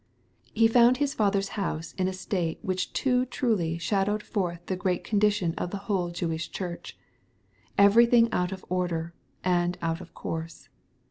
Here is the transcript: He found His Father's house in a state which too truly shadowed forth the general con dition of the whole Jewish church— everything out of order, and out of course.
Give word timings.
He 0.55 0.67
found 0.67 0.97
His 0.97 1.13
Father's 1.13 1.49
house 1.49 1.93
in 1.93 2.07
a 2.07 2.11
state 2.13 2.57
which 2.63 2.91
too 2.91 3.23
truly 3.27 3.77
shadowed 3.77 4.23
forth 4.23 4.65
the 4.65 4.75
general 4.75 4.97
con 5.03 5.19
dition 5.19 5.53
of 5.59 5.69
the 5.69 5.77
whole 5.85 6.09
Jewish 6.09 6.49
church— 6.49 6.97
everything 7.87 8.27
out 8.31 8.51
of 8.51 8.65
order, 8.67 9.13
and 9.43 9.77
out 9.79 10.01
of 10.01 10.15
course. 10.15 10.69